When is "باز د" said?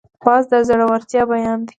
0.25-0.53